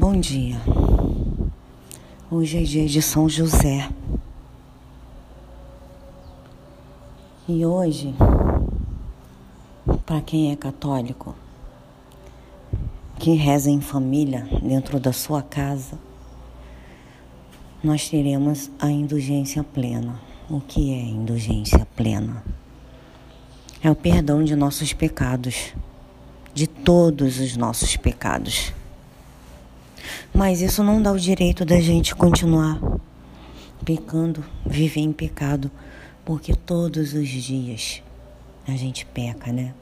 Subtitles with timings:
[0.00, 0.54] Bom dia.
[2.30, 3.90] Hoje é dia de São José.
[7.48, 8.14] E hoje,
[10.06, 11.34] para quem é católico,
[13.18, 15.98] que reza em família dentro da sua casa,
[17.82, 20.20] nós teremos a indulgência plena.
[20.48, 22.44] O que é indulgência plena?
[23.82, 25.74] É o perdão de nossos pecados,
[26.54, 28.77] de todos os nossos pecados.
[30.32, 32.78] Mas isso não dá o direito da gente continuar
[33.84, 35.70] pecando, viver em pecado,
[36.24, 38.02] porque todos os dias
[38.66, 39.74] a gente peca, né?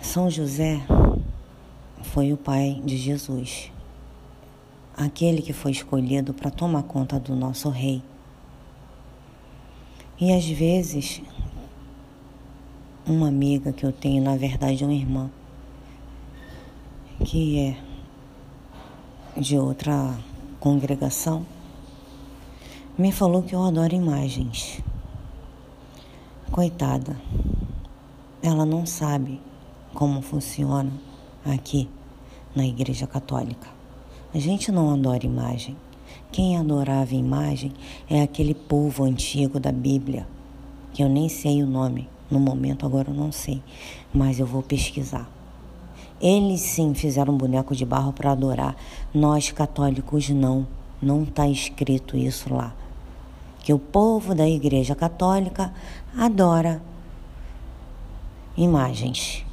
[0.00, 0.80] São José
[2.02, 3.72] foi o pai de Jesus,
[4.96, 8.00] aquele que foi escolhido para tomar conta do nosso rei.
[10.18, 11.20] E às vezes,
[13.04, 15.30] uma amiga que eu tenho, na verdade, uma irmã,
[17.24, 17.85] que é
[19.38, 20.18] de outra
[20.58, 21.44] congregação,
[22.96, 24.80] me falou que eu adoro imagens.
[26.50, 27.20] Coitada,
[28.42, 29.38] ela não sabe
[29.92, 30.90] como funciona
[31.44, 31.86] aqui
[32.54, 33.68] na Igreja Católica.
[34.32, 35.76] A gente não adora imagem.
[36.32, 37.72] Quem adorava imagem
[38.08, 40.26] é aquele povo antigo da Bíblia,
[40.94, 43.62] que eu nem sei o nome, no momento agora eu não sei,
[44.14, 45.30] mas eu vou pesquisar.
[46.20, 48.74] Eles sim fizeram um boneco de barro para adorar.
[49.12, 50.66] Nós católicos não.
[51.00, 52.74] Não está escrito isso lá.
[53.60, 55.72] Que o povo da Igreja Católica
[56.16, 56.80] adora
[58.56, 59.44] imagens.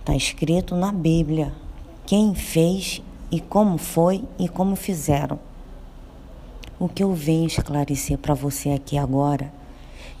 [0.00, 1.52] Está escrito na Bíblia
[2.06, 5.38] quem fez e como foi e como fizeram.
[6.80, 9.52] O que eu venho esclarecer para você aqui agora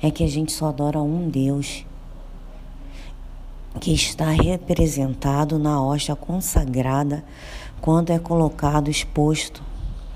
[0.02, 1.86] é que a gente só adora um Deus
[3.80, 7.24] que está representado na hóstia consagrada
[7.80, 9.62] quando é colocado exposto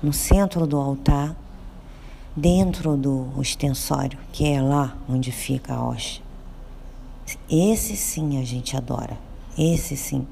[0.01, 1.35] no centro do altar,
[2.35, 6.21] dentro do ostensório, que é lá onde fica a hóstia.
[7.49, 9.17] Esse sim a gente adora.
[9.57, 10.27] Esse sim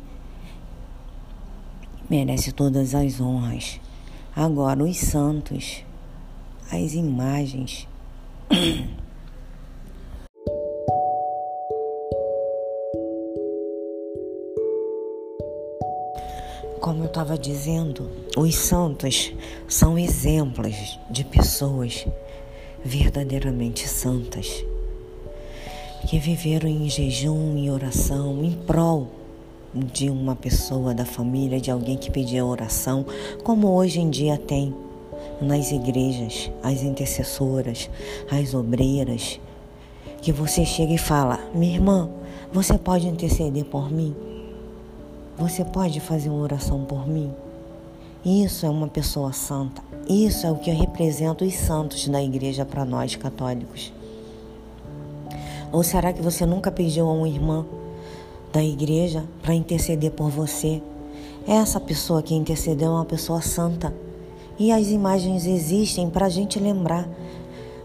[2.10, 3.80] merece todas as honras.
[4.36, 5.84] Agora, os santos,
[6.70, 7.88] as imagens.
[16.82, 19.32] Como eu estava dizendo, os santos
[19.68, 22.08] são exemplos de pessoas
[22.84, 24.66] verdadeiramente santas
[26.08, 29.10] que viveram em jejum e oração em prol
[29.76, 33.06] de uma pessoa da família, de alguém que pedia oração,
[33.44, 34.74] como hoje em dia tem
[35.40, 37.92] nas igrejas, as intercessoras,
[38.28, 39.40] as obreiras,
[40.20, 42.10] que você chega e fala: minha irmã,
[42.52, 44.31] você pode interceder por mim?
[45.42, 47.34] Você pode fazer uma oração por mim?
[48.24, 49.82] Isso é uma pessoa santa.
[50.08, 53.92] Isso é o que representa os santos da igreja para nós católicos.
[55.72, 57.66] Ou será que você nunca pediu a uma irmã
[58.54, 60.80] da igreja para interceder por você?
[61.48, 63.92] Essa pessoa que intercedeu é uma pessoa santa.
[64.60, 67.10] E as imagens existem para a gente lembrar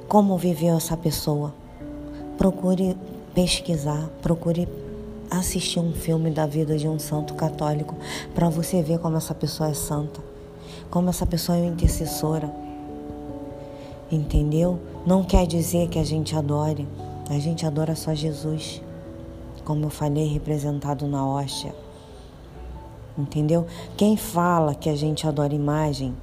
[0.07, 1.55] como viveu essa pessoa.
[2.37, 2.95] Procure
[3.35, 4.69] pesquisar, procure
[5.31, 7.95] assistir um filme da vida de um santo católico
[8.35, 10.21] para você ver como essa pessoa é santa,
[10.91, 12.51] como essa pessoa é intercessora.
[14.11, 14.79] Entendeu?
[15.07, 16.87] Não quer dizer que a gente adore,
[17.29, 18.81] a gente adora só Jesus,
[19.65, 21.75] como eu falei, representado na hóstia.
[23.19, 23.67] Entendeu?
[23.97, 26.15] Quem fala que a gente adora imagem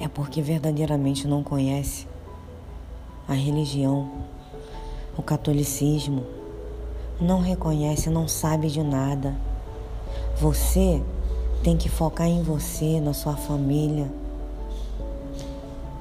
[0.00, 2.06] é porque verdadeiramente não conhece
[3.28, 4.10] a religião,
[5.16, 6.37] o catolicismo
[7.20, 9.34] não reconhece, não sabe de nada.
[10.40, 11.02] Você
[11.62, 14.10] tem que focar em você, na sua família.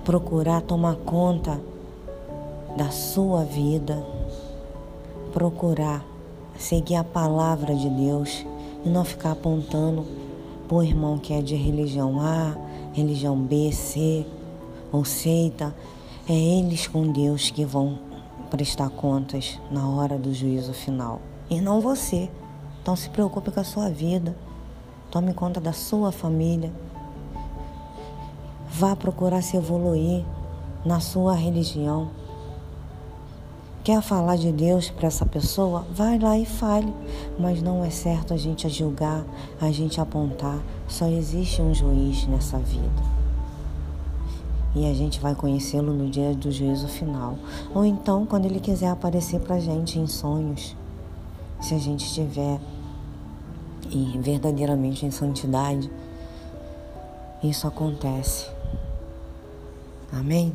[0.04, 1.60] Procurar tomar conta
[2.78, 4.06] da sua vida.
[5.34, 6.06] Procurar
[6.58, 8.46] seguir a palavra de Deus
[8.86, 10.06] e não ficar apontando
[10.68, 12.56] para o irmão que é de religião A,
[12.94, 14.26] religião B, C
[14.92, 15.76] ou seita.
[16.30, 18.07] É eles com Deus que vão
[18.48, 21.22] prestar contas na hora do juízo final.
[21.50, 22.30] E não você.
[22.82, 24.36] Então se preocupe com a sua vida.
[25.12, 26.72] Tome conta da sua família.
[28.70, 30.26] Vá procurar se evoluir
[30.86, 32.10] na sua religião.
[33.84, 35.86] Quer falar de Deus para essa pessoa?
[35.92, 36.94] Vai lá e fale.
[37.40, 39.24] Mas não é certo a gente julgar,
[39.62, 40.60] a gente apontar.
[40.88, 43.17] Só existe um juiz nessa vida
[44.76, 47.38] e a gente vai conhecê-lo no dia do juízo final.
[47.74, 50.76] Ou então, quando ele quiser aparecer para a gente em sonhos,
[51.62, 52.60] se a gente estiver
[54.20, 55.90] verdadeiramente em santidade,
[57.44, 58.48] isso acontece.
[60.12, 60.54] Amém?